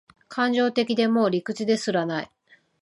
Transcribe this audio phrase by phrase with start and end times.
[0.29, 2.31] 感情的で、もう理屈ですらない